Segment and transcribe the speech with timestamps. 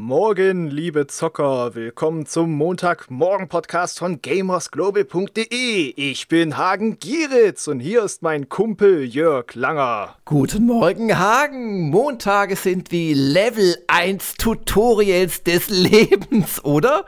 [0.00, 1.74] Morgen, liebe Zocker.
[1.74, 5.92] Willkommen zum Montagmorgen-Podcast von gamersglobal.de.
[5.94, 10.16] Ich bin Hagen Gieritz und hier ist mein Kumpel Jörg Langer.
[10.24, 11.90] Guten Morgen, Hagen.
[11.90, 17.04] Montage sind wie Level 1 Tutorials des Lebens, oder?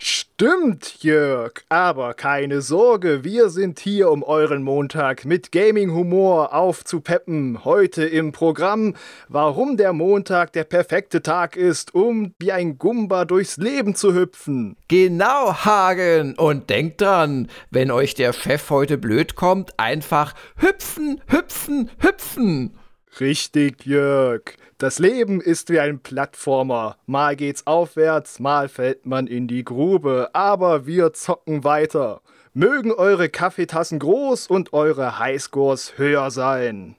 [0.00, 7.64] Stimmt, Jörg, aber keine Sorge, wir sind hier, um euren Montag mit Gaming-Humor aufzupeppen.
[7.64, 8.94] Heute im Programm,
[9.26, 14.76] warum der Montag der perfekte Tag ist, um wie ein Gumba durchs Leben zu hüpfen.
[14.86, 16.36] Genau, Hagen.
[16.36, 22.77] Und denkt dran, wenn euch der Chef heute blöd kommt, einfach hüpfen, hüpfen, hüpfen.
[23.20, 24.42] Richtig, Jörg.
[24.78, 26.96] Das Leben ist wie ein Plattformer.
[27.06, 32.20] Mal geht's aufwärts, mal fällt man in die Grube, aber wir zocken weiter.
[32.54, 36.94] Mögen eure Kaffeetassen groß und eure Highscores höher sein.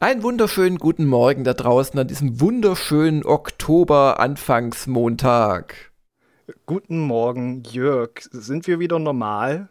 [0.00, 5.92] Einen wunderschönen guten Morgen da draußen an diesem wunderschönen Oktober-Anfangsmontag.
[6.66, 8.10] Guten Morgen, Jörg.
[8.32, 9.68] Sind wir wieder normal?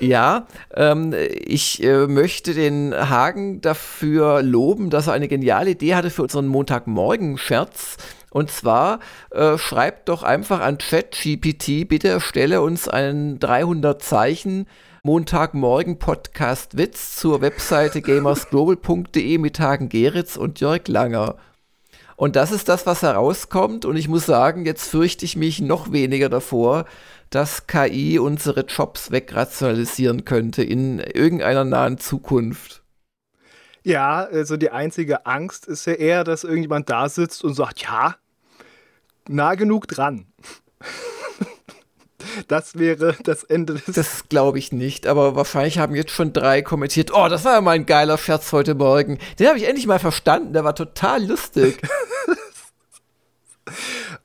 [0.00, 6.08] Ja, ähm, ich äh, möchte den Hagen dafür loben, dass er eine geniale Idee hatte
[6.08, 7.98] für unseren Montagmorgen-Scherz.
[8.30, 14.66] Und zwar äh, schreibt doch einfach an ChatGPT, bitte erstelle uns einen 300 Zeichen
[15.04, 21.36] Montagmorgen Podcast Witz zur Webseite gamersglobal.de mit Hagen Geritz und Jörg Langer.
[22.16, 23.84] Und das ist das, was herauskommt.
[23.84, 26.84] Und ich muss sagen, jetzt fürchte ich mich noch weniger davor,
[27.30, 32.82] dass KI unsere Jobs wegrationalisieren könnte in irgendeiner nahen Zukunft.
[33.84, 38.16] Ja, also die einzige Angst ist ja eher, dass irgendjemand da sitzt und sagt, ja,
[39.28, 40.26] nah genug dran.
[42.48, 43.94] Das wäre das Ende des.
[43.94, 47.12] Das glaube ich nicht, aber wahrscheinlich haben jetzt schon drei kommentiert.
[47.14, 49.18] Oh, das war ja mal ein geiler Scherz heute Morgen.
[49.38, 51.80] Den habe ich endlich mal verstanden, der war total lustig.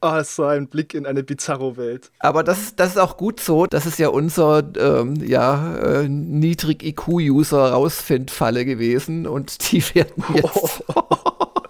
[0.01, 2.11] Oh, es war ein Blick in eine Bizarro-Welt.
[2.19, 3.65] Aber das ist, das ist auch gut so.
[3.65, 10.83] Das ist ja unser ähm, ja, äh, Niedrig-IQ-User rausfind-Falle gewesen und die werden jetzt.
[10.95, 11.03] Oh.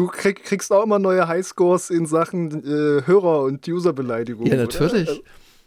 [0.00, 4.46] Du krieg, kriegst auch immer neue Highscores in Sachen äh, Hörer- und User-Beleidigung.
[4.46, 5.10] Ja, natürlich.
[5.10, 5.18] Oder?
[5.18, 5.22] Äh,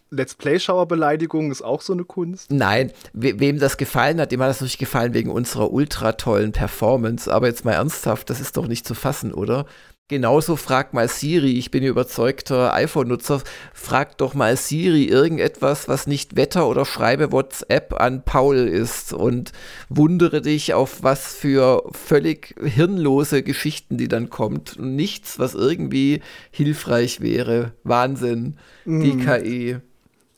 [0.10, 2.52] Let's Play-Schauer-Beleidigung ist auch so eine Kunst.
[2.52, 6.52] Nein, we wem das gefallen hat, dem hat das nicht gefallen wegen unserer ultra tollen
[6.52, 7.32] Performance.
[7.32, 9.68] Aber jetzt mal ernsthaft, das ist doch nicht zu fassen, oder?
[10.10, 13.42] Genauso fragt mal Siri, ich bin überzeugter iPhone-Nutzer,
[13.74, 19.54] frag doch mal Siri irgendetwas, was nicht Wetter oder schreibe WhatsApp an Paul ist und
[19.88, 24.78] wundere dich auf was für völlig hirnlose Geschichten, die dann kommt.
[24.78, 26.22] Nichts, was irgendwie
[26.52, 27.72] hilfreich wäre.
[27.84, 29.26] Wahnsinn, die mm.
[29.26, 29.78] KI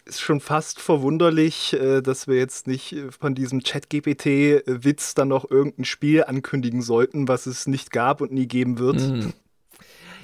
[0.05, 5.85] ist schon fast verwunderlich, äh, dass wir jetzt nicht von diesem Chat-GPT-Witz dann noch irgendein
[5.85, 9.01] Spiel ankündigen sollten, was es nicht gab und nie geben wird.
[9.01, 9.33] Mm.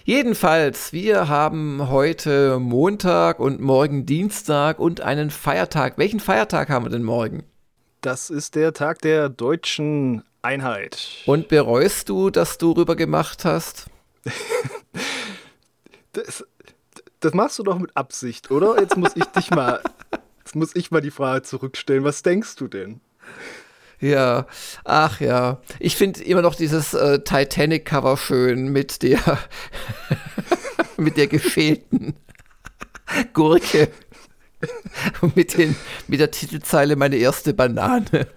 [0.04, 6.00] Jedenfalls, wir haben heute Montag und morgen Dienstag und einen Feiertag.
[6.00, 7.44] Welchen Feiertag haben wir denn morgen?
[8.02, 11.08] Das ist der Tag der deutschen Einheit.
[11.28, 13.86] Und bereust du, dass du rüber gemacht hast?
[16.14, 16.48] das,
[17.20, 18.82] das machst du doch mit Absicht, oder?
[18.82, 19.84] Jetzt muss ich dich mal,
[20.40, 22.04] jetzt muss ich mal die Frage zurückstellen.
[22.04, 23.02] Was denkst du denn?
[24.02, 24.48] Ja,
[24.84, 25.62] ach ja.
[25.80, 29.20] Ich finde immer noch dieses äh, Titanic-Cover schön mit der
[30.98, 32.16] mit der gefehlten
[33.34, 33.90] Gurke.
[35.22, 35.76] Und mit, den,
[36.08, 38.28] mit der Titelzeile meine erste Banane.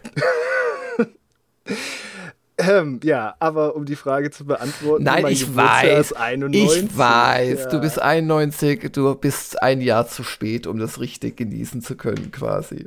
[2.56, 7.68] Ähm, ja, aber um die Frage zu beantworten, Nein, ich weiß, ich weiß, ja.
[7.68, 12.30] du bist 91, du bist ein Jahr zu spät, um das richtig genießen zu können,
[12.30, 12.84] quasi.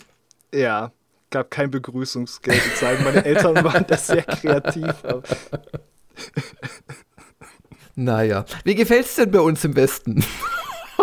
[0.53, 0.91] Ja,
[1.29, 3.03] gab kein Begrüßungsgeld zu zeigen.
[3.03, 4.93] Meine Eltern waren da sehr kreativ.
[7.95, 10.23] naja, wie gefällt es denn bei uns im Westen?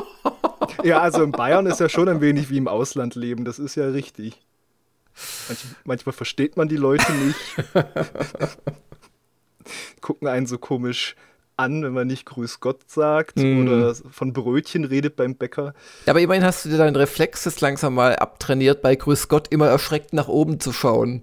[0.84, 3.74] ja, also in Bayern ist ja schon ein wenig wie im Ausland leben, das ist
[3.74, 4.40] ja richtig.
[5.48, 7.38] Manch, manchmal versteht man die Leute nicht.
[10.00, 11.14] Gucken einen so komisch
[11.56, 13.62] an, wenn man nicht Grüß Gott sagt mm.
[13.62, 15.74] oder von Brötchen redet beim Bäcker.
[16.06, 20.12] Aber immerhin hast du dir deinen Reflexes langsam mal abtrainiert, bei Grüß Gott immer erschreckt
[20.12, 21.22] nach oben zu schauen.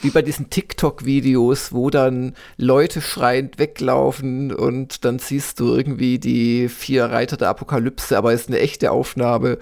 [0.00, 6.68] Wie bei diesen TikTok-Videos, wo dann Leute schreiend weglaufen und dann siehst du irgendwie die
[6.68, 9.58] vier Reiter der Apokalypse, aber es ist eine echte Aufnahme.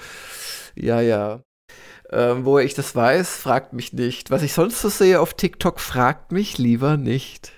[0.75, 1.43] Ja, ja.
[2.11, 4.31] Ähm, woher ich das weiß, fragt mich nicht.
[4.31, 7.53] Was ich sonst so sehe auf TikTok, fragt mich lieber nicht.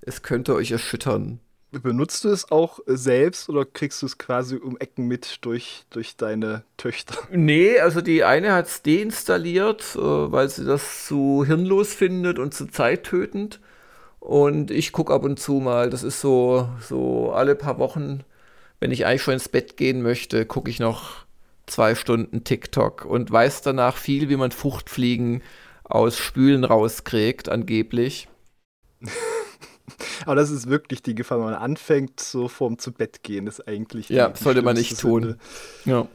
[0.00, 1.40] Es könnte euch erschüttern.
[1.82, 6.16] Benutzt du es auch selbst oder kriegst du es quasi um Ecken mit durch, durch
[6.16, 7.16] deine Töchter?
[7.30, 12.54] Nee, also die eine hat es deinstalliert, äh, weil sie das zu hirnlos findet und
[12.54, 13.60] zu zeittötend.
[14.20, 18.24] Und ich gucke ab und zu mal, das ist so, so alle paar Wochen,
[18.80, 21.24] wenn ich eigentlich schon ins Bett gehen möchte, gucke ich noch
[21.66, 25.42] zwei Stunden TikTok und weiß danach viel, wie man Fruchtfliegen
[25.84, 28.28] aus Spülen rauskriegt, angeblich.
[30.26, 33.66] Aber das ist wirklich die Gefahr, wenn man anfängt, so vorm zu Bett gehen, ist
[33.66, 34.08] eigentlich.
[34.08, 35.36] Ja, sollte man nicht tun.
[35.84, 36.06] Ja.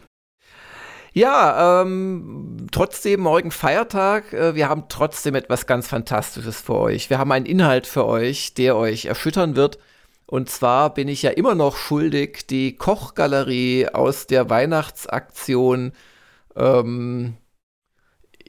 [1.11, 4.31] Ja, ähm, trotzdem morgen Feiertag.
[4.31, 7.09] Äh, wir haben trotzdem etwas ganz Fantastisches für euch.
[7.09, 9.79] Wir haben einen Inhalt für euch, der euch erschüttern wird.
[10.27, 15.93] Und zwar bin ich ja immer noch schuldig, die Kochgalerie aus der Weihnachtsaktion
[16.55, 17.35] ähm,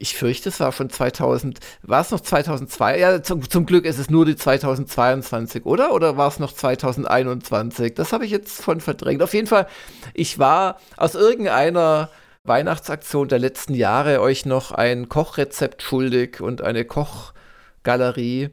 [0.00, 2.98] ich fürchte, es war schon 2000, war es noch 2002?
[2.98, 5.92] Ja, zum, zum, Glück ist es nur die 2022, oder?
[5.92, 7.94] Oder war es noch 2021?
[7.94, 9.22] Das habe ich jetzt von verdrängt.
[9.22, 9.66] Auf jeden Fall,
[10.14, 12.10] ich war aus irgendeiner
[12.44, 18.50] Weihnachtsaktion der letzten Jahre euch noch ein Kochrezept schuldig und eine Kochgalerie.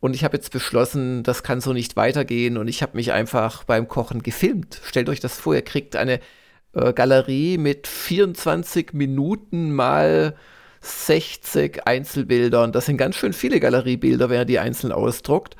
[0.00, 2.56] Und ich habe jetzt beschlossen, das kann so nicht weitergehen.
[2.56, 4.80] Und ich habe mich einfach beim Kochen gefilmt.
[4.84, 6.20] Stellt euch das vor, ihr kriegt eine
[6.72, 10.34] äh, Galerie mit 24 Minuten mal
[10.80, 12.72] 60 Einzelbildern.
[12.72, 15.56] Das sind ganz schön viele Galeriebilder, wenn er die einzeln ausdruckt.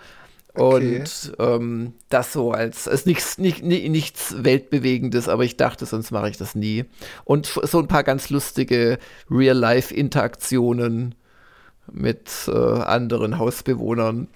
[0.55, 0.97] Okay.
[0.99, 6.31] Und ähm, das so als ist nichts, nicht, nichts Weltbewegendes, aber ich dachte, sonst mache
[6.31, 6.85] ich das nie.
[7.25, 8.99] Und so ein paar ganz lustige
[9.31, 11.15] Real-Life-Interaktionen
[11.93, 14.29] mit äh, anderen Hausbewohnern.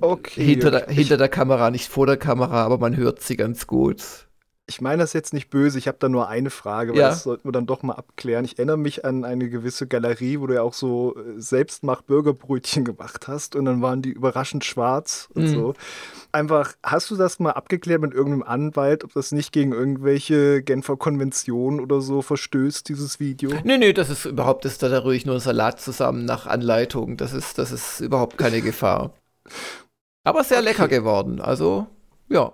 [0.00, 0.44] Okay.
[0.44, 4.25] Hinter, der, hinter der Kamera, nicht vor der Kamera, aber man hört sie ganz gut
[4.68, 7.08] ich meine das jetzt nicht böse, ich habe da nur eine Frage, weil ja.
[7.10, 8.44] das sollten wir dann doch mal abklären.
[8.44, 13.28] Ich erinnere mich an eine gewisse Galerie, wo du ja auch so äh, Selbstmach-Burgerbrötchen gemacht
[13.28, 15.48] hast und dann waren die überraschend schwarz und mhm.
[15.48, 15.74] so.
[16.32, 20.96] Einfach, hast du das mal abgeklärt mit irgendeinem Anwalt, ob das nicht gegen irgendwelche Genfer
[20.96, 23.52] Konventionen oder so verstößt, dieses Video?
[23.62, 27.16] Nee, nee, das ist überhaupt, ist da ruhig nur ein Salat zusammen nach Anleitung.
[27.16, 29.12] Das ist, das ist überhaupt keine Gefahr.
[30.24, 30.66] Aber sehr okay.
[30.66, 31.86] lecker geworden, also
[32.28, 32.52] ja.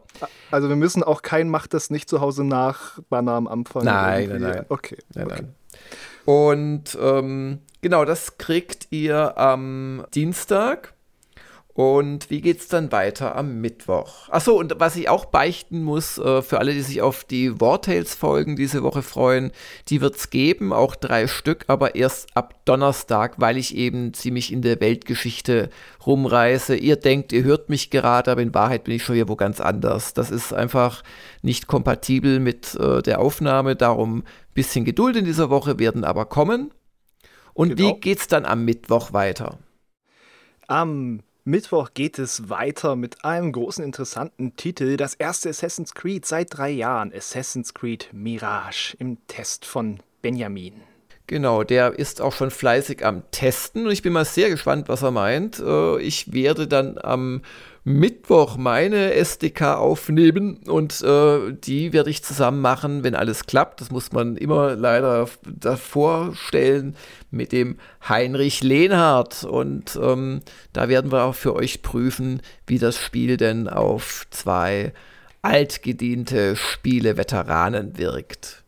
[0.50, 3.84] Also wir müssen auch kein Macht das nicht zu Hause nach Banner am Anfang.
[3.84, 4.66] Nein, nein, nein.
[4.69, 4.98] Okay.
[5.14, 5.42] Nein, okay.
[5.42, 5.54] Nein.
[6.24, 10.94] Und ähm, genau, das kriegt ihr am Dienstag.
[11.74, 14.28] Und wie geht's dann weiter am Mittwoch?
[14.28, 18.56] Achso, und was ich auch beichten muss, äh, für alle, die sich auf die Wartales-Folgen
[18.56, 19.52] diese Woche freuen,
[19.88, 24.60] die wird's geben, auch drei Stück, aber erst ab Donnerstag, weil ich eben ziemlich in
[24.60, 25.70] der Weltgeschichte
[26.06, 26.76] rumreise.
[26.76, 29.58] Ihr denkt, ihr hört mich gerade, aber in Wahrheit bin ich schon hier wo ganz
[29.58, 30.12] anders.
[30.12, 31.02] Das ist einfach
[31.40, 36.70] nicht kompatibel mit äh, der Aufnahme, darum bisschen Geduld in dieser Woche werden aber kommen.
[37.54, 37.94] Und genau.
[37.94, 39.58] wie geht's dann am Mittwoch weiter?
[40.69, 44.97] Am Mittwoch geht es weiter mit einem großen interessanten Titel.
[44.97, 47.12] Das erste Assassin's Creed seit drei Jahren.
[47.12, 50.83] Assassin's Creed Mirage im Test von Benjamin.
[51.32, 55.00] Genau, der ist auch schon fleißig am Testen und ich bin mal sehr gespannt, was
[55.00, 55.61] er meint.
[55.61, 57.40] Äh, ich werde dann am
[57.84, 63.81] Mittwoch meine SDK aufnehmen und äh, die werde ich zusammen machen, wenn alles klappt.
[63.81, 66.96] Das muss man immer leider davor stellen
[67.31, 69.44] mit dem Heinrich Lehnhardt.
[69.44, 70.43] Und ähm,
[70.75, 74.93] da werden wir auch für euch prüfen, wie das Spiel denn auf zwei
[75.41, 78.61] altgediente Spieleveteranen wirkt.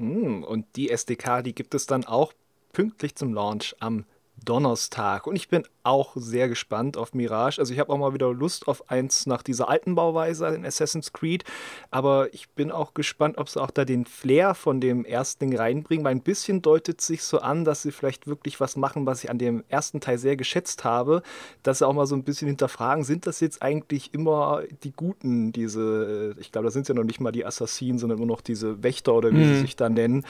[0.00, 2.32] Hm, und die SDK, die gibt es dann auch
[2.72, 4.06] pünktlich zum Launch am
[4.42, 5.26] Donnerstag.
[5.26, 7.60] Und ich bin auch sehr gespannt auf Mirage.
[7.60, 11.12] Also ich habe auch mal wieder Lust auf eins nach dieser alten Bauweise in Assassin's
[11.12, 11.44] Creed.
[11.90, 15.58] Aber ich bin auch gespannt, ob sie auch da den Flair von dem ersten Ding
[15.58, 16.04] reinbringen.
[16.04, 19.30] Weil ein bisschen deutet sich so an, dass sie vielleicht wirklich was machen, was ich
[19.30, 21.22] an dem ersten Teil sehr geschätzt habe.
[21.62, 25.52] Dass sie auch mal so ein bisschen hinterfragen, sind das jetzt eigentlich immer die Guten,
[25.52, 28.82] diese, ich glaube, da sind ja noch nicht mal die Assassinen, sondern immer noch diese
[28.82, 29.54] Wächter oder wie mhm.
[29.54, 30.24] sie sich da nennen.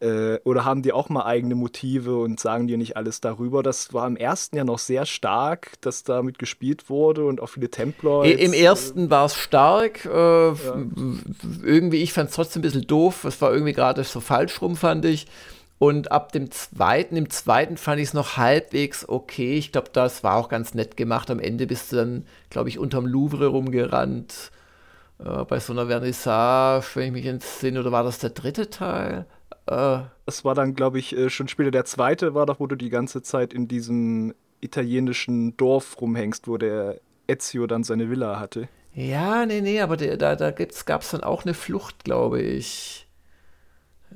[0.00, 3.62] Äh, oder haben die auch mal eigene Motive und sagen dir nicht alles darüber?
[3.62, 7.48] Das war im ersten ja noch sehr sehr stark, dass damit gespielt wurde und auch
[7.48, 8.24] viele Templer.
[8.24, 10.04] Jetzt, Im ersten war es stark.
[10.04, 10.54] Äh, ja.
[11.62, 13.24] Irgendwie, ich fand es trotzdem ein bisschen doof.
[13.24, 15.26] Es war irgendwie gerade so falsch rum, fand ich.
[15.78, 19.58] Und ab dem zweiten, im zweiten fand ich es noch halbwegs okay.
[19.58, 21.30] Ich glaube, das war auch ganz nett gemacht.
[21.30, 24.50] Am Ende bist du dann, glaube ich, unterm Louvre rumgerannt.
[25.18, 29.26] Äh, bei so einer Vernissage, wenn ich mich entsinne, oder war das der dritte Teil?
[29.66, 31.70] Äh, das war dann, glaube ich, äh, schon später.
[31.70, 36.56] Der zweite war doch, wo du die ganze Zeit in diesem italienischen Dorf rumhängst, wo
[36.56, 38.68] der Ezio dann seine Villa hatte.
[38.94, 43.06] Ja, nee, nee, aber der, da, da gab es dann auch eine Flucht, glaube ich.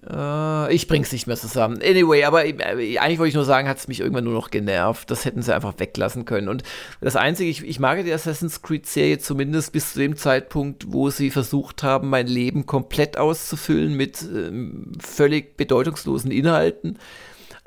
[0.08, 1.80] Äh, ich bring's nicht mehr zusammen.
[1.82, 5.10] Anyway, aber äh, eigentlich wollte ich nur sagen, hat es mich irgendwann nur noch genervt.
[5.10, 6.48] Das hätten sie einfach weglassen können.
[6.48, 6.62] Und
[7.00, 11.30] das Einzige, ich, ich mag die Assassin's Creed-Serie zumindest bis zu dem Zeitpunkt, wo sie
[11.30, 16.98] versucht haben, mein Leben komplett auszufüllen mit ähm, völlig bedeutungslosen Inhalten.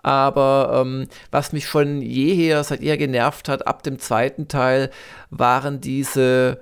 [0.03, 4.91] Aber ähm, was mich schon jeher, seit ihr genervt hat, ab dem zweiten Teil,
[5.29, 6.61] waren diese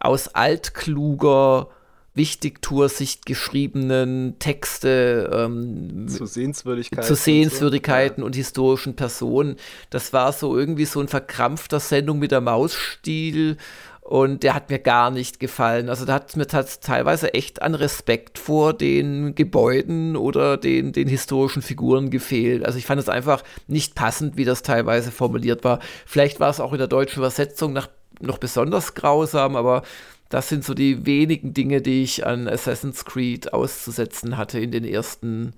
[0.00, 1.68] aus altkluger
[2.14, 8.26] Wichtigtour-Sicht geschriebenen Texte ähm, zu Sehenswürdigkeiten, zu Sehenswürdigkeiten und, so.
[8.26, 9.56] und historischen Personen.
[9.90, 13.58] Das war so irgendwie so ein verkrampfter Sendung mit der Mausstil
[14.10, 15.88] und der hat mir gar nicht gefallen.
[15.88, 21.62] Also da hat mir teilweise echt an Respekt vor den Gebäuden oder den, den historischen
[21.62, 22.66] Figuren gefehlt.
[22.66, 25.78] Also ich fand es einfach nicht passend, wie das teilweise formuliert war.
[26.06, 27.88] Vielleicht war es auch in der deutschen Übersetzung nach,
[28.20, 29.82] noch besonders grausam, aber
[30.28, 34.84] das sind so die wenigen Dinge, die ich an Assassin's Creed auszusetzen hatte in den
[34.84, 35.52] ersten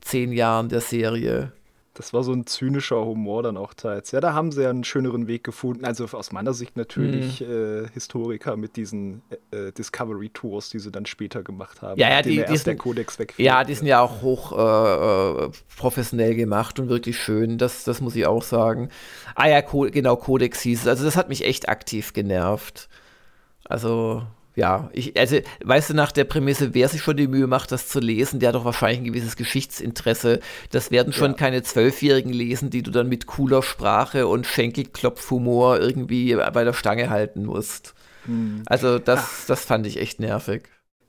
[0.00, 1.52] zehn Jahren der Serie.
[1.98, 4.12] Das war so ein zynischer Humor dann auch teils.
[4.12, 5.84] Ja, da haben sie ja einen schöneren Weg gefunden.
[5.84, 7.86] Also aus meiner Sicht natürlich mhm.
[7.86, 11.98] äh, Historiker mit diesen äh, Discovery Tours, die sie dann später gemacht haben.
[11.98, 13.44] Ja, ja, die, die sind, der Codex wegfällt.
[13.44, 17.58] Ja, die sind ja auch hoch äh, äh, professionell gemacht und wirklich schön.
[17.58, 18.90] Das, das muss ich auch sagen.
[19.34, 20.86] Ah ja, Co genau, Codex hieß es.
[20.86, 22.88] Also das hat mich echt aktiv genervt.
[23.64, 24.22] Also,
[24.58, 27.86] ja, ich, also, weißt du, nach der Prämisse, wer sich schon die Mühe macht, das
[27.86, 30.40] zu lesen, der hat doch wahrscheinlich ein gewisses Geschichtsinteresse.
[30.70, 31.36] Das werden schon ja.
[31.36, 37.08] keine Zwölfjährigen lesen, die du dann mit cooler Sprache und Schenkelklopfhumor irgendwie bei der Stange
[37.08, 37.94] halten musst.
[38.24, 38.64] Hm.
[38.66, 40.64] Also, das, das fand ich echt nervig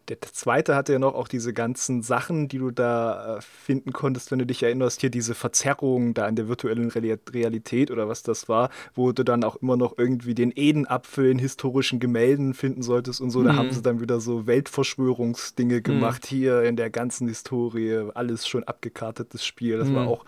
[0.09, 4.31] der zweite hatte ja noch auch diese ganzen Sachen, die du da äh, finden konntest,
[4.31, 8.49] wenn du dich erinnerst, hier diese Verzerrung da in der virtuellen Realität oder was das
[8.49, 13.21] war, wo du dann auch immer noch irgendwie den Edenapfel in historischen Gemälden finden solltest
[13.21, 13.39] und so.
[13.39, 13.45] Mhm.
[13.45, 13.73] Da haben mhm.
[13.73, 15.83] sie dann wieder so Weltverschwörungsdinge mhm.
[15.83, 16.35] gemacht, mhm.
[16.35, 19.77] hier in der ganzen Historie, alles schon abgekartetes Spiel.
[19.77, 19.95] Das mhm.
[19.95, 20.25] war auch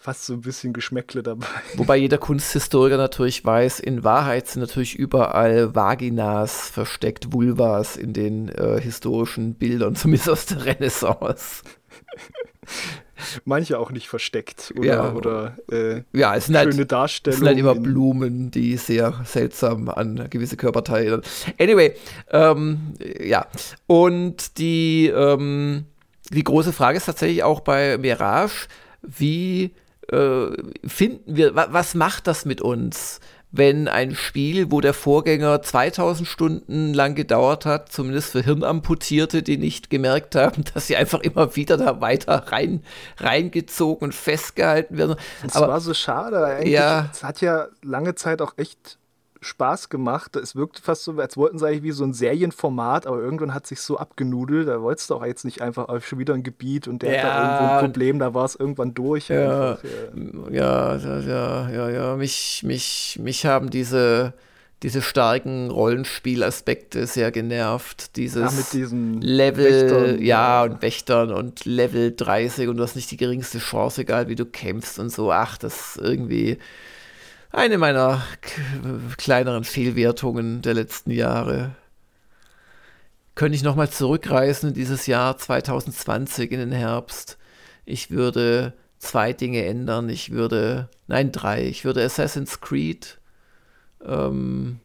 [0.00, 1.46] fast so ein bisschen Geschmäckle dabei.
[1.74, 8.48] Wobei jeder Kunsthistoriker natürlich weiß, in Wahrheit sind natürlich überall Vaginas versteckt, Vulvas in den
[8.48, 11.62] äh, historischen Bildern, zumindest aus der Renaissance.
[13.44, 17.34] Manche auch nicht versteckt oder, ja, oder äh, ja, es sind halt- schöne halt, Darstellungen.
[17.34, 21.20] Es sind halt immer Blumen, die sehr seltsam an gewisse Körperteile.
[21.58, 21.94] Anyway,
[22.30, 23.46] ähm, ja.
[23.86, 25.84] Und die, ähm,
[26.30, 28.68] die große Frage ist tatsächlich auch bei Mirage,
[29.02, 29.72] wie
[30.86, 33.20] finden wir, wa was macht das mit uns,
[33.52, 39.56] wenn ein Spiel, wo der Vorgänger 2000 Stunden lang gedauert hat, zumindest für Hirnamputierte, die
[39.56, 42.84] nicht gemerkt haben, dass sie einfach immer wieder da weiter rein,
[43.18, 45.16] reingezogen und festgehalten werden.
[45.42, 46.44] Das Aber, war so schade.
[46.44, 48.99] Eigentlich, ja, es hat ja lange Zeit auch echt
[49.40, 50.36] Spaß gemacht.
[50.36, 53.66] Es wirkte fast so, als wollten sie eigentlich wie so ein Serienformat, aber irgendwann hat
[53.66, 54.68] sich so abgenudelt.
[54.68, 57.24] Da wolltest du auch jetzt nicht einfach schon wieder ein Gebiet und der ja, hat
[57.24, 59.28] da irgendwo ein Problem, da war es irgendwann durch.
[59.28, 59.78] Ja,
[60.50, 62.16] ja, ja, ja, ja, ja.
[62.16, 64.34] Mich, mich, mich haben diese,
[64.82, 68.16] diese starken Rollenspielaspekte sehr genervt.
[68.16, 72.94] Dieses ja, mit diesen Level, Wächtern, ja, und Wächtern und Level 30 und du hast
[72.94, 75.32] nicht die geringste Chance, egal wie du kämpfst und so.
[75.32, 76.58] Ach, das irgendwie
[77.50, 78.22] eine meiner
[79.16, 81.74] kleineren Fehlwertungen der letzten Jahre.
[83.34, 87.38] Könnte ich nochmal zurückreisen in dieses Jahr 2020 in den Herbst.
[87.84, 90.08] Ich würde zwei Dinge ändern.
[90.08, 91.66] Ich würde, nein, drei.
[91.66, 93.18] Ich würde Assassin's Creed,
[94.04, 94.80] ähm,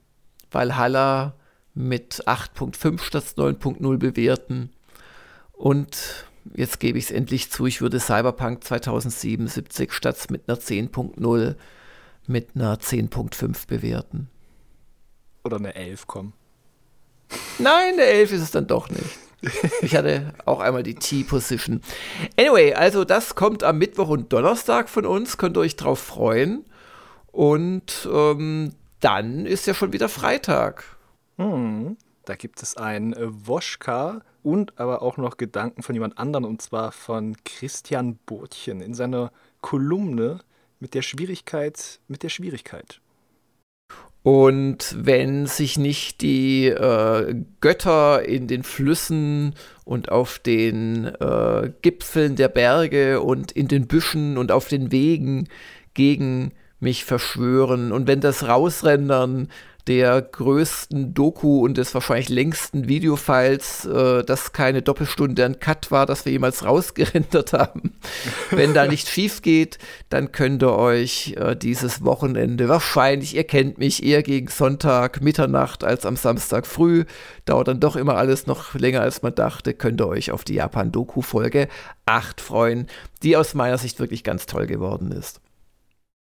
[0.51, 1.35] Valhalla
[1.73, 4.71] mit 8.5 statt 9.0 bewerten.
[5.51, 11.55] Und jetzt gebe ich es endlich zu, ich würde Cyberpunk 2077 statt mit einer 10.0
[12.27, 14.29] mit einer 10.5 bewerten.
[15.43, 16.33] Oder eine 11 kommen.
[17.59, 19.19] Nein, eine 11 ist es dann doch nicht.
[19.81, 21.81] Ich hatte auch einmal die T-Position.
[22.39, 25.37] Anyway, also das kommt am Mittwoch und Donnerstag von uns.
[25.37, 26.65] Könnt ihr euch drauf freuen.
[27.31, 30.97] Und ähm, dann ist ja schon wieder Freitag.
[31.37, 36.45] Hm, da gibt es ein äh, Woschka und aber auch noch Gedanken von jemand anderem
[36.45, 40.39] und zwar von Christian Botchen in seiner Kolumne
[40.79, 42.99] mit der Schwierigkeit, mit der Schwierigkeit.
[44.23, 49.53] Und wenn sich nicht die äh, Götter in den Flüssen
[49.83, 55.47] und auf den äh, Gipfeln der Berge und in den Büschen und auf den Wegen
[55.93, 59.49] gegen mich verschwören und wenn das Rausrendern
[59.87, 66.05] der größten Doku und des wahrscheinlich längsten Videofiles, äh, das keine Doppelstunde an Cut war,
[66.05, 67.93] das wir jemals rausgerendert haben.
[68.49, 69.77] Wenn da nichts schief geht,
[70.09, 75.83] dann könnt ihr euch äh, dieses Wochenende wahrscheinlich, ihr kennt mich, eher gegen Sonntag, Mitternacht
[75.83, 77.05] als am Samstag früh,
[77.45, 80.55] dauert dann doch immer alles noch länger als man dachte, könnt ihr euch auf die
[80.55, 81.67] Japan-Doku-Folge
[82.05, 82.87] 8 freuen,
[83.21, 85.41] die aus meiner Sicht wirklich ganz toll geworden ist.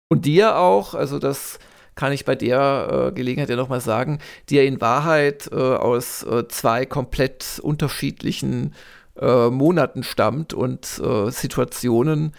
[0.09, 1.59] Und dir auch, also das
[1.97, 6.23] kann ich bei der äh, Gelegenheit ja nochmal sagen, die ja in Wahrheit äh, aus
[6.23, 8.73] äh, zwei komplett unterschiedlichen
[9.19, 12.33] äh, Monaten stammt und äh, Situationen.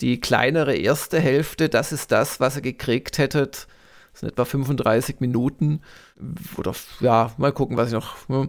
[0.00, 3.68] Die kleinere erste Hälfte, das ist das, was ihr gekriegt hättet.
[4.12, 5.80] Das sind etwa 35 Minuten.
[6.56, 8.28] Oder ja, mal gucken, was ich noch.
[8.28, 8.48] Ne?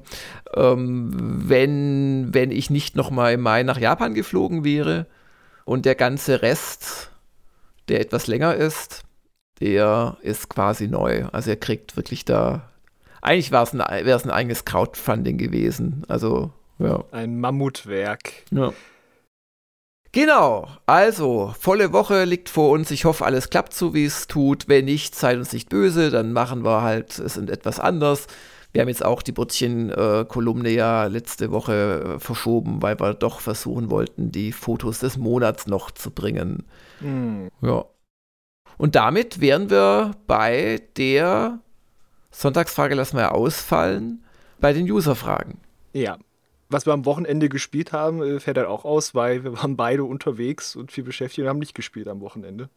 [0.56, 1.12] Ähm,
[1.48, 5.06] wenn, wenn ich nicht nochmal im Mai nach Japan geflogen wäre
[5.64, 7.12] und der ganze Rest,
[7.88, 9.05] der etwas länger ist,
[9.60, 11.26] der ist quasi neu.
[11.32, 12.70] Also er kriegt wirklich da.
[13.22, 16.04] Eigentlich wäre es ein, ein eigenes Crowdfunding gewesen.
[16.08, 17.04] Also, ja.
[17.12, 18.44] Ein Mammutwerk.
[18.52, 18.74] Ja.
[20.12, 22.90] Genau, also volle Woche liegt vor uns.
[22.90, 24.70] Ich hoffe, alles klappt so, wie es tut.
[24.70, 28.28] Wenn nicht, seid uns nicht böse, dann machen wir halt es etwas anders.
[28.72, 33.90] Wir haben jetzt auch die Burzchen-Kolumne ja letzte Woche äh, verschoben, weil wir doch versuchen
[33.90, 36.66] wollten, die Fotos des Monats noch zu bringen.
[37.02, 37.50] Mhm.
[37.62, 37.86] Ja.
[38.78, 41.60] Und damit wären wir bei der
[42.32, 44.24] Sonntagsfrage, lassen wir ja ausfallen,
[44.60, 45.60] bei den Userfragen.
[45.94, 46.18] Ja.
[46.68, 50.04] Was wir am Wochenende gespielt haben, äh, fällt halt auch aus, weil wir waren beide
[50.04, 52.70] unterwegs und viel beschäftigt und haben nicht gespielt am Wochenende.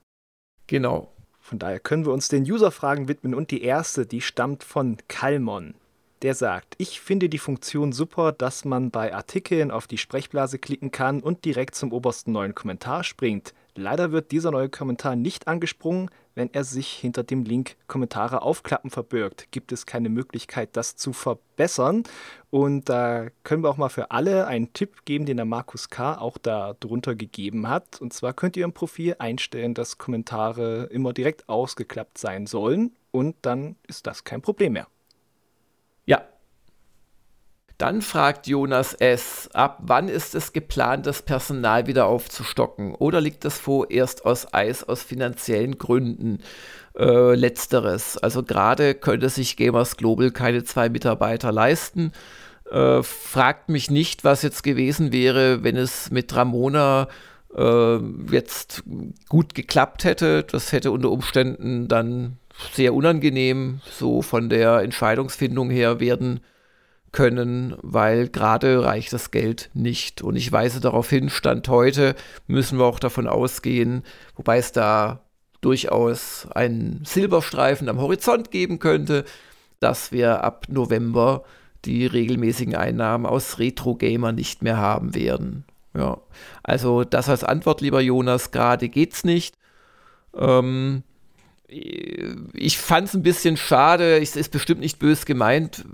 [0.67, 1.11] Genau.
[1.41, 5.75] Von daher können wir uns den Userfragen widmen und die erste, die stammt von Kalmon.
[6.21, 10.91] Der sagt, ich finde die Funktion super, dass man bei Artikeln auf die Sprechblase klicken
[10.91, 13.55] kann und direkt zum obersten neuen Kommentar springt.
[13.79, 18.91] Leider wird dieser neue Kommentar nicht angesprungen, wenn er sich hinter dem Link Kommentare aufklappen
[18.91, 19.53] verbirgt.
[19.53, 22.03] Gibt es keine Möglichkeit, das zu verbessern?
[22.51, 26.19] Und da können wir auch mal für alle einen Tipp geben, den der Markus K.
[26.19, 28.01] auch da drunter gegeben hat.
[28.01, 32.97] Und zwar könnt ihr im Profil einstellen, dass Kommentare immer direkt ausgeklappt sein sollen.
[33.13, 34.89] Und dann ist das kein Problem mehr.
[37.79, 42.93] Dann fragt Jonas S., ab wann ist es geplant, das Personal wieder aufzustocken?
[42.97, 46.41] Oder liegt das vorerst aus Eis aus finanziellen Gründen?
[46.99, 48.19] Äh, letzteres.
[48.19, 52.11] Also gerade könnte sich Gamers Global keine zwei Mitarbeiter leisten.
[52.69, 57.07] Äh, fragt mich nicht, was jetzt gewesen wäre, wenn es mit Ramona
[57.57, 57.99] äh,
[58.33, 58.83] jetzt
[59.29, 60.43] gut geklappt hätte.
[60.43, 62.39] Das hätte unter Umständen dann
[62.73, 66.41] sehr unangenehm so von der Entscheidungsfindung her werden
[67.13, 70.23] können, weil gerade reicht das Geld nicht.
[70.23, 72.15] Und ich weise darauf hin, Stand heute
[72.47, 74.03] müssen wir auch davon ausgehen,
[74.37, 75.21] wobei es da
[75.61, 79.25] durchaus einen Silberstreifen am Horizont geben könnte,
[79.81, 81.45] dass wir ab November
[81.85, 85.65] die regelmäßigen Einnahmen aus Retro-Gamer nicht mehr haben werden.
[85.95, 86.19] Ja,
[86.63, 89.57] also das als Antwort, lieber Jonas, gerade geht's nicht.
[90.37, 91.03] Ähm,
[91.71, 95.85] ich fand es ein bisschen schade, es ist bestimmt nicht bös gemeint,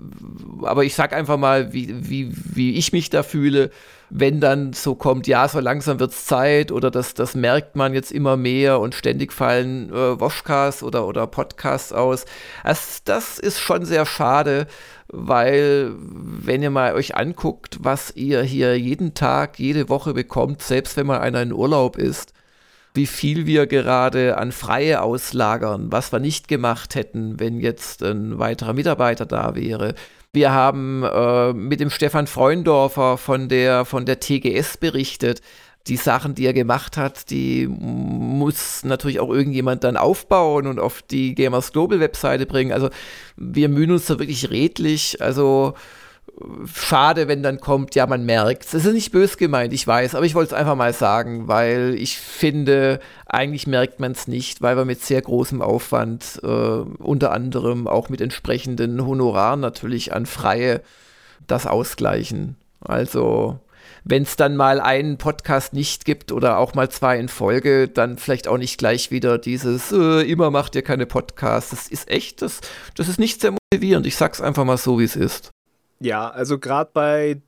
[0.61, 3.71] aber ich sag einfach mal, wie, wie, wie ich mich da fühle,
[4.09, 7.93] wenn dann so kommt, ja, so langsam wird es Zeit oder das, das merkt man
[7.93, 12.23] jetzt immer mehr und ständig fallen äh, Woschkas oder, oder Podcasts aus.
[12.63, 14.67] Das, das ist schon sehr schade,
[15.07, 20.95] weil wenn ihr mal euch anguckt, was ihr hier jeden Tag, jede Woche bekommt, selbst
[20.95, 22.34] wenn mal einer in Urlaub ist,
[22.95, 28.39] wie viel wir gerade an Freie auslagern, was wir nicht gemacht hätten, wenn jetzt ein
[28.39, 29.95] weiterer Mitarbeiter da wäre.
[30.31, 35.41] Wir haben äh, mit dem Stefan Freundorfer von der, von der TGS berichtet.
[35.87, 41.01] Die Sachen, die er gemacht hat, die muss natürlich auch irgendjemand dann aufbauen und auf
[41.03, 42.71] die Gamers Global Webseite bringen.
[42.71, 42.89] Also
[43.37, 45.21] wir mühen uns da wirklich redlich.
[45.21, 45.75] Also
[46.73, 48.73] schade, wenn dann kommt, ja, man merkt es.
[48.73, 51.95] Es ist nicht bös gemeint, ich weiß, aber ich wollte es einfach mal sagen, weil
[51.97, 57.31] ich finde, eigentlich merkt man es nicht, weil wir mit sehr großem Aufwand, äh, unter
[57.31, 60.81] anderem auch mit entsprechenden Honoraren natürlich an Freie,
[61.47, 62.57] das ausgleichen.
[62.81, 63.59] Also,
[64.03, 68.17] wenn es dann mal einen Podcast nicht gibt oder auch mal zwei in Folge, dann
[68.17, 71.69] vielleicht auch nicht gleich wieder dieses, äh, immer macht ihr keine Podcasts.
[71.71, 72.61] Das ist echt, das,
[72.95, 74.05] das ist nicht sehr motivierend.
[74.05, 75.54] Ich sag's einfach mal so, wie es ist.
[75.99, 77.41] Ja, also gerade bei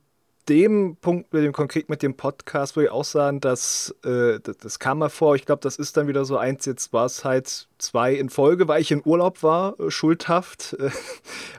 [0.48, 4.56] dem Punkt mit dem konkret mit dem Podcast, wo ich auch sagen, dass äh, das,
[4.56, 5.36] das, kam mal vor.
[5.36, 6.64] Ich glaube, das ist dann wieder so eins.
[6.64, 10.90] Jetzt war es halt zwei in Folge, weil ich in Urlaub war, äh, schuldhaft, äh,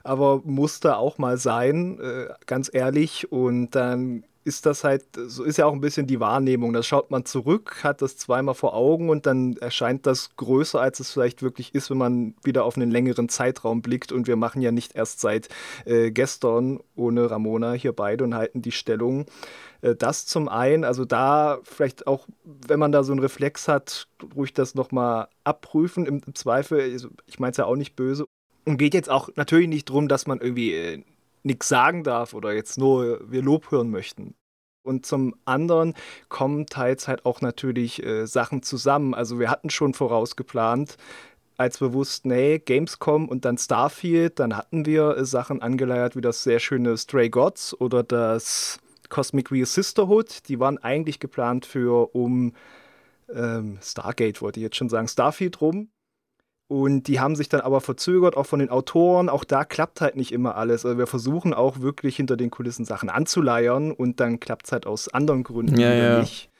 [0.03, 3.31] aber musste auch mal sein, äh, ganz ehrlich.
[3.31, 6.73] Und dann ist das halt, so ist ja auch ein bisschen die Wahrnehmung.
[6.73, 10.99] Da schaut man zurück, hat das zweimal vor Augen und dann erscheint das größer, als
[10.99, 14.11] es vielleicht wirklich ist, wenn man wieder auf einen längeren Zeitraum blickt.
[14.11, 15.49] Und wir machen ja nicht erst seit
[15.85, 19.27] äh, gestern ohne Ramona hier beide und halten die Stellung.
[19.81, 24.07] Äh, das zum einen, also da vielleicht auch, wenn man da so einen Reflex hat,
[24.35, 26.07] ruhig das nochmal abprüfen.
[26.07, 28.25] Im, Zweifel, also ich meine es ja auch nicht böse.
[28.65, 31.03] Und geht jetzt auch natürlich nicht darum, dass man irgendwie äh,
[31.43, 34.35] nichts sagen darf oder jetzt nur wir Lob hören möchten.
[34.83, 35.93] Und zum anderen
[36.29, 39.13] kommen teils halt auch natürlich äh, Sachen zusammen.
[39.13, 40.97] Also wir hatten schon vorausgeplant,
[41.57, 46.21] als wir wussten, hey, Gamescom und dann Starfield, dann hatten wir äh, Sachen angeleiert wie
[46.21, 50.47] das sehr schöne Stray Gods oder das Cosmic Real Sisterhood.
[50.47, 52.53] Die waren eigentlich geplant für um
[53.33, 55.89] ähm, Stargate, wollte ich jetzt schon sagen, Starfield rum.
[56.69, 59.27] Und die haben sich dann aber verzögert, auch von den Autoren.
[59.27, 60.85] Auch da klappt halt nicht immer alles.
[60.85, 64.85] Also wir versuchen auch wirklich hinter den Kulissen Sachen anzuleiern und dann klappt es halt
[64.85, 66.19] aus anderen Gründen ja, ja.
[66.19, 66.51] nicht.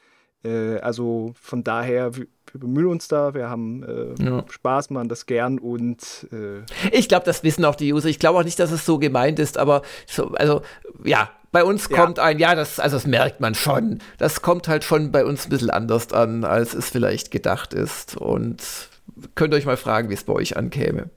[0.44, 4.44] Äh, also von daher, wir, wir, bemühen uns da, wir haben äh, ja.
[4.50, 6.26] Spaß, machen das gern und.
[6.32, 8.08] Äh ich glaube, das wissen auch die User.
[8.08, 10.62] Ich glaube auch nicht, dass es so gemeint ist, aber so, also
[11.04, 14.00] ja, bei uns kommt ein, ja, das, also das merkt man schon.
[14.18, 18.16] Das kommt halt schon bei uns ein bisschen anders an, als es vielleicht gedacht ist.
[18.16, 18.89] Und
[19.34, 21.10] könnt ihr euch mal fragen, wie es bei euch ankäme.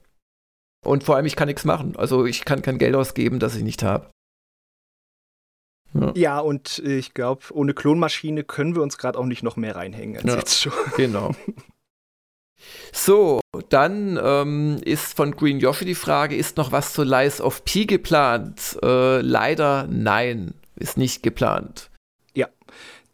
[0.84, 1.96] Und vor allem, ich kann nichts machen.
[1.96, 4.10] Also ich kann kein Geld ausgeben, das ich nicht habe.
[5.94, 6.12] Ja.
[6.14, 6.38] ja.
[6.40, 10.26] und ich glaube, ohne Klonmaschine können wir uns gerade auch nicht noch mehr reinhängen als
[10.26, 10.72] ja, jetzt schon.
[10.96, 11.32] Genau.
[12.92, 17.64] So, dann ähm, ist von Green Yoshi die Frage, ist noch was zu Lies of
[17.64, 18.78] P geplant?
[18.82, 21.90] Äh, leider nein, ist nicht geplant.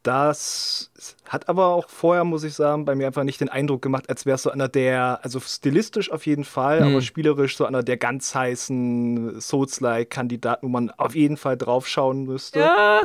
[0.03, 0.91] Das
[1.29, 4.25] hat aber auch vorher, muss ich sagen, bei mir einfach nicht den Eindruck gemacht, als
[4.25, 6.89] wäre es so einer der, also stilistisch auf jeden Fall, mhm.
[6.89, 12.61] aber spielerisch so einer der ganz heißen Souls-like-Kandidaten, wo man auf jeden Fall draufschauen müsste.
[12.61, 13.03] Ja,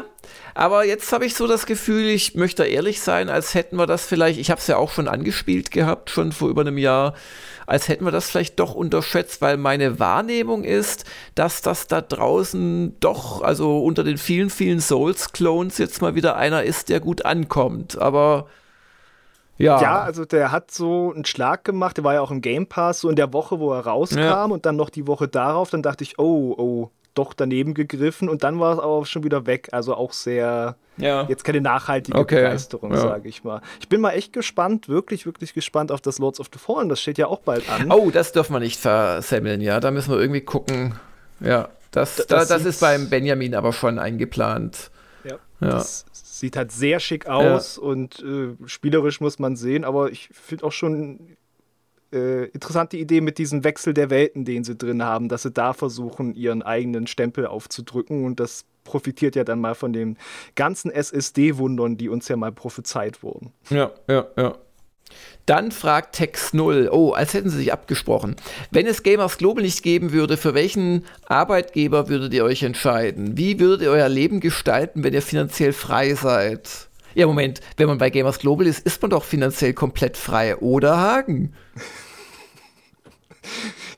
[0.53, 4.05] aber jetzt habe ich so das Gefühl, ich möchte ehrlich sein, als hätten wir das
[4.05, 7.13] vielleicht, ich habe es ja auch schon angespielt gehabt, schon vor über einem Jahr,
[7.65, 12.99] als hätten wir das vielleicht doch unterschätzt, weil meine Wahrnehmung ist, dass das da draußen
[12.99, 17.97] doch, also unter den vielen, vielen Souls-Clones jetzt mal wieder einer ist, der gut ankommt.
[17.97, 18.47] Aber
[19.58, 19.82] ja.
[19.82, 22.99] Ja, also der hat so einen Schlag gemacht, der war ja auch im Game Pass,
[22.99, 24.43] so in der Woche, wo er rauskam ja.
[24.45, 28.43] und dann noch die Woche darauf, dann dachte ich, oh, oh, doch daneben gegriffen und
[28.43, 29.69] dann war es aber schon wieder weg.
[29.71, 31.25] Also auch sehr, ja.
[31.28, 32.36] jetzt keine nachhaltige okay.
[32.36, 32.97] Begeisterung, ja.
[32.97, 33.62] sage ich mal.
[33.80, 36.89] Ich bin mal echt gespannt, wirklich, wirklich gespannt auf das Lords of the Fallen.
[36.89, 37.91] Das steht ja auch bald an.
[37.91, 39.80] Oh, das dürfen wir nicht versemmeln, ja.
[39.80, 40.95] Da müssen wir irgendwie gucken.
[41.39, 44.91] Ja, das, das, das, das ist beim Benjamin aber schon eingeplant.
[45.23, 45.69] Ja, ja.
[45.69, 50.65] Das sieht halt sehr schick aus und äh, spielerisch muss man sehen, aber ich finde
[50.65, 51.38] auch schon
[52.15, 55.73] äh, interessante Idee mit diesem Wechsel der Welten, den sie drin haben, dass sie da
[55.73, 60.17] versuchen, ihren eigenen Stempel aufzudrücken und das profitiert ja dann mal von den
[60.56, 63.51] ganzen SSD-Wundern, die uns ja mal prophezeit wurden.
[63.69, 64.56] Ja, ja, ja.
[65.45, 68.36] Dann fragt Tex 0, oh, als hätten sie sich abgesprochen.
[68.71, 73.38] Wenn es Gamers Global nicht geben würde, für welchen Arbeitgeber würdet ihr euch entscheiden?
[73.38, 76.89] Wie würdet ihr euer Leben gestalten, wenn ihr finanziell frei seid?
[77.15, 80.97] Ja, Moment, wenn man bei Gamers Global ist, ist man doch finanziell komplett frei, oder
[80.97, 81.54] Hagen?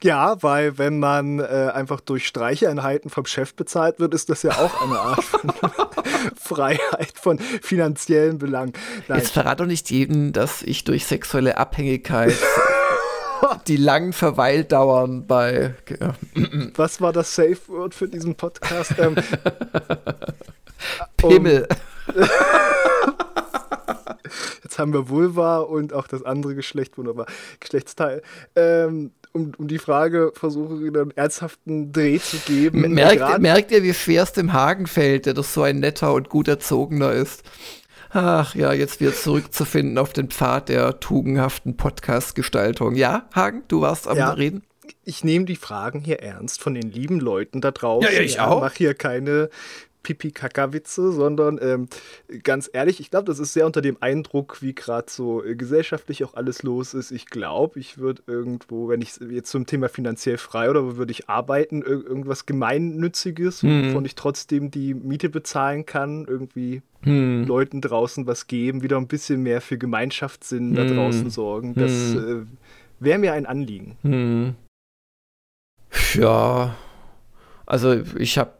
[0.04, 4.52] Ja, weil wenn man äh, einfach durch Streicheinheiten vom Chef bezahlt wird, ist das ja
[4.52, 5.52] auch eine Art von
[6.36, 8.74] Freiheit von finanziellen Belangen.
[9.08, 9.20] Nein.
[9.20, 12.36] Jetzt verrat doch nicht jedem, dass ich durch sexuelle Abhängigkeit
[13.68, 15.74] die langen Verweildauern bei.
[16.00, 16.14] Ja.
[16.76, 18.94] Was war das Safe Word für diesen Podcast?
[19.00, 19.16] Ähm,
[21.18, 21.68] Pimmel.
[21.70, 21.78] Um,
[24.64, 27.26] Jetzt haben wir Vulva und auch das andere Geschlecht, wunderbar,
[27.60, 28.22] Geschlechtsteil.
[28.56, 32.94] Ähm, um, um die Frage versuche ich einen ernsthaften Dreh zu geben.
[32.94, 36.30] Merkt, merkt ihr, wie schwer es dem Hagen fällt, der doch so ein netter und
[36.30, 37.44] gut erzogener ist?
[38.10, 42.96] Ach ja, jetzt wieder zurückzufinden auf den Pfad der tugendhaften Podcast-Gestaltung.
[42.96, 44.32] Ja, Hagen, du warst am ja.
[44.32, 44.64] Reden?
[45.04, 48.12] ich nehme die Fragen hier ernst von den lieben Leuten da draußen.
[48.12, 48.58] Ja, ja ich auch.
[48.58, 49.50] Ich mache hier keine
[50.08, 51.88] Pipi-Kaka-Witze, sondern ähm,
[52.44, 56.24] ganz ehrlich, ich glaube, das ist sehr unter dem Eindruck, wie gerade so äh, gesellschaftlich
[56.24, 57.12] auch alles los ist.
[57.12, 61.28] Ich glaube, ich würde irgendwo, wenn ich jetzt zum Thema finanziell frei oder würde ich
[61.28, 63.90] arbeiten, ir irgendwas Gemeinnütziges, hm.
[63.90, 67.46] wovon ich trotzdem die Miete bezahlen kann, irgendwie hm.
[67.46, 70.76] Leuten draußen was geben, wieder ein bisschen mehr für Gemeinschaftssinn hm.
[70.76, 71.76] da draußen sorgen.
[71.76, 72.48] Das hm.
[73.02, 73.98] äh, wäre mir ein Anliegen.
[74.04, 74.56] Hm.
[76.14, 76.76] Ja,
[77.66, 78.57] also ich habe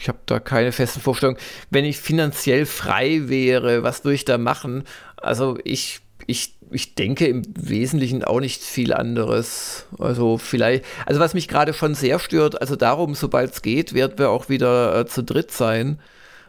[0.00, 1.38] ich habe da keine festen Vorstellungen.
[1.68, 4.84] Wenn ich finanziell frei wäre, was würde ich da machen?
[5.16, 9.86] Also ich, ich, ich denke im Wesentlichen auch nicht viel anderes.
[9.98, 14.18] Also vielleicht, also was mich gerade schon sehr stört, also darum, sobald es geht, werden
[14.18, 16.00] wir auch wieder äh, zu dritt sein.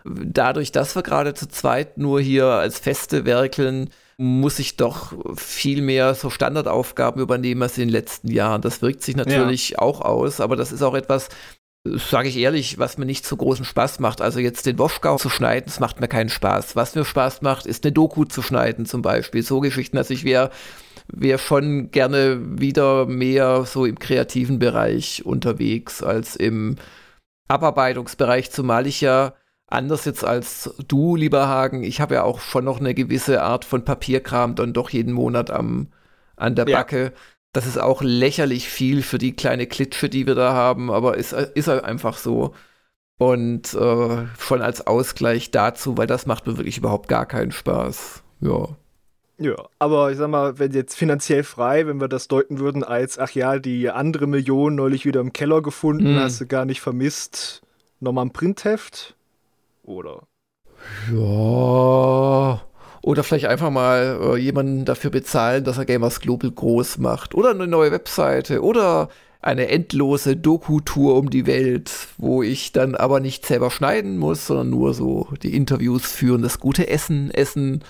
[0.06, 5.82] dadurch, dass wir gerade zu zweit nur hier als Feste werkeln, muss ich doch viel
[5.82, 8.62] mehr so Standardaufgaben übernehmen als in den letzten Jahren.
[8.62, 9.80] Das wirkt sich natürlich ja.
[9.80, 11.30] auch aus, aber das ist auch etwas,
[11.84, 14.22] sage ich ehrlich, was mir nicht so großen Spaß macht.
[14.22, 16.76] Also jetzt den Woschgau zu schneiden, das macht mir keinen Spaß.
[16.76, 19.42] Was mir Spaß macht, ist eine Doku zu schneiden zum Beispiel.
[19.42, 20.52] So Geschichten, also ich wäre
[21.08, 26.76] wär schon gerne wieder mehr so im kreativen Bereich unterwegs als im
[27.48, 29.34] Abarbeitungsbereich, zumal ich ja
[29.68, 33.66] anders jetzt als du, lieber Hagen, ich habe ja auch schon noch eine gewisse Art
[33.66, 35.88] von Papierkram dann doch jeden Monat am,
[36.36, 37.14] an der Backe.
[37.54, 41.34] Das ist auch lächerlich viel für die kleine Klitsche, die wir da haben, aber ist,
[41.34, 42.54] ist halt einfach so.
[43.18, 48.24] Und äh, schon als Ausgleich dazu, weil das macht mir wirklich überhaupt gar keinen Spaß.
[48.40, 48.70] Ja.
[49.38, 53.18] Ja, aber ich sag mal, wenn jetzt finanziell frei, wenn wir das deuten würden als,
[53.18, 56.20] ach ja, die andere Million neulich wieder im Keller gefunden, mm.
[56.20, 57.64] hast du gar nicht vermisst,
[58.00, 59.16] nochmal ein Printheft?
[59.84, 60.28] Oder?
[61.12, 62.62] Ja.
[63.02, 67.34] Oder vielleicht einfach mal äh, jemanden dafür bezahlen, dass er Gamers Global groß macht.
[67.34, 68.64] Oder eine neue Webseite.
[68.64, 69.10] Oder
[69.42, 74.70] eine endlose Doku-Tour um die Welt, wo ich dann aber nicht selber schneiden muss, sondern
[74.70, 77.84] nur so die Interviews führen, das gute Essen essen.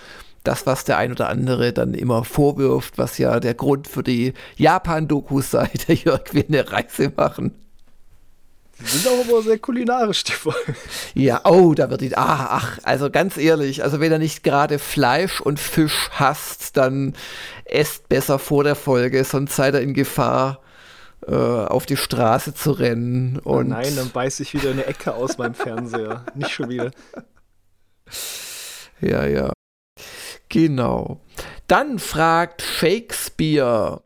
[0.43, 4.33] Das, was der ein oder andere dann immer vorwirft, was ja der Grund für die
[4.55, 7.60] Japan-Dokus sei, der Jörg will eine Reise machen.
[8.83, 10.75] Sind auch immer sehr kulinarisch, die Folgen.
[11.13, 12.15] Ja, oh, da wird die.
[12.15, 17.13] Ah, ach, also ganz ehrlich, also wenn er nicht gerade Fleisch und Fisch hasst, dann
[17.65, 20.61] esst besser vor der Folge, sonst seid ihr in Gefahr,
[21.27, 23.39] äh, auf die Straße zu rennen.
[23.39, 26.25] Und oh nein, dann beiß ich wieder eine Ecke aus meinem Fernseher.
[26.35, 26.91] Nicht schon wieder.
[28.99, 29.53] Ja, ja.
[30.49, 31.21] Genau.
[31.67, 34.01] Dann fragt Shakespeare.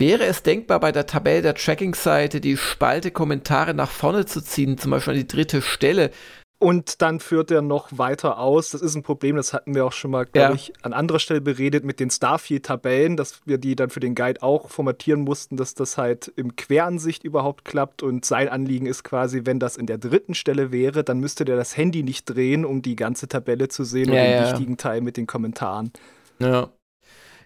[0.00, 4.78] Wäre es denkbar, bei der Tabelle der Tracking-Seite die Spalte Kommentare nach vorne zu ziehen,
[4.78, 6.12] zum Beispiel an die dritte Stelle?
[6.60, 8.70] Und dann führt er noch weiter aus.
[8.70, 10.54] Das ist ein Problem, das hatten wir auch schon mal, glaube ja.
[10.54, 14.42] ich, an anderer Stelle beredet mit den Starfield-Tabellen, dass wir die dann für den Guide
[14.42, 18.04] auch formatieren mussten, dass das halt im Queransicht überhaupt klappt.
[18.04, 21.56] Und sein Anliegen ist quasi, wenn das in der dritten Stelle wäre, dann müsste der
[21.56, 24.50] das Handy nicht drehen, um die ganze Tabelle zu sehen ja, und den ja.
[24.50, 25.92] wichtigen Teil mit den Kommentaren.
[26.38, 26.70] Ja.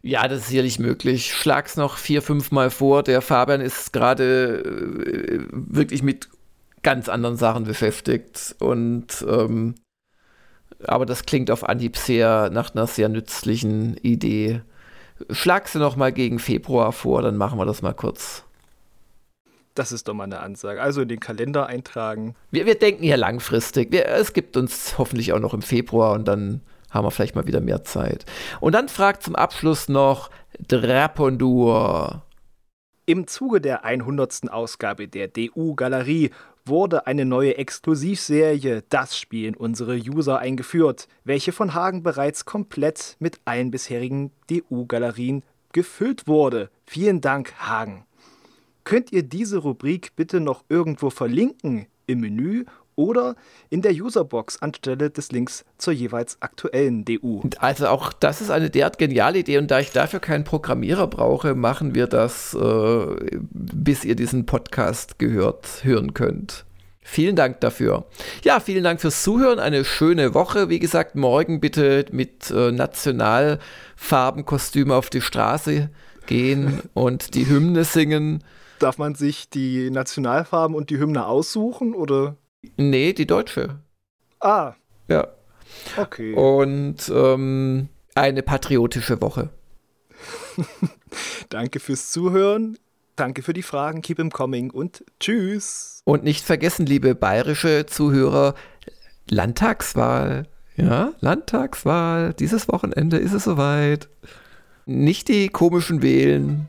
[0.03, 1.33] Ja, das ist sicherlich möglich.
[1.33, 3.05] Schlag's noch vier, fünf Mal vor.
[3.05, 6.29] Der Fabian ist gerade äh, wirklich mit
[6.83, 8.57] ganz anderen Sachen beschäftigt.
[8.59, 9.77] Und ähm,
[10.85, 14.63] aber das klingt auf Anhieb sehr nach einer sehr nützlichen Idee.
[15.31, 18.45] Schlag sie noch mal gegen Februar vor, dann machen wir das mal kurz.
[19.75, 20.83] Das ist doch mal eine Ansage.
[20.83, 22.35] Also in den Kalender eintragen.
[22.51, 23.91] Wir, wir denken hier langfristig.
[23.93, 26.61] Wir, es gibt uns hoffentlich auch noch im Februar und dann
[26.93, 28.25] haben wir vielleicht mal wieder mehr Zeit.
[28.61, 30.31] Und dann fragt zum Abschluss noch
[30.69, 32.23] Drapondur.
[33.05, 34.53] Im Zuge der 100.
[34.53, 36.31] Ausgabe der DU-Galerie
[36.65, 43.41] wurde eine neue Exklusivserie Das spielen unsere User eingeführt, welche von Hagen bereits komplett mit
[43.45, 46.71] allen bisherigen DU-Galerien gefüllt wurde.
[46.87, 48.05] Vielen Dank, Hagen.
[48.85, 52.65] Könnt ihr diese Rubrik bitte noch irgendwo verlinken im Menü
[52.97, 53.37] oder
[53.71, 57.43] in der Userbox anstelle des Links zur jeweils aktuellen DU.
[57.59, 61.55] Also auch das ist eine derart geniale Idee und da ich dafür keinen Programmierer brauche,
[61.55, 63.07] machen wir das, äh,
[63.51, 66.65] bis ihr diesen Podcast gehört hören könnt.
[67.05, 68.05] Vielen Dank dafür.
[68.45, 69.59] Ja, vielen Dank fürs Zuhören.
[69.59, 70.69] Eine schöne Woche.
[70.69, 75.91] Wie gesagt, morgen bitte mit äh, Nationalfarbenkostüm auf die Straße
[76.27, 78.45] gehen und die Hymne singen.
[78.79, 82.37] Darf man sich die Nationalfarben und die Hymne aussuchen oder?
[82.77, 83.81] Nee, die deutsche.
[84.41, 84.75] Ah.
[85.09, 85.29] Ja.
[85.97, 86.35] Okay.
[86.35, 89.51] Und ähm, eine patriotische Woche.
[91.49, 92.79] Danke fürs Zuhören.
[93.17, 94.03] Danke für die Fragen.
[94.03, 96.01] Keep them coming und tschüss.
[96.05, 98.55] Und nicht vergessen, liebe bayerische Zuhörer,
[99.29, 100.49] Landtagswahl.
[100.77, 102.33] Ja, Landtagswahl.
[102.35, 104.09] Dieses Wochenende ist es soweit.
[104.87, 106.69] Nicht die komischen wählen.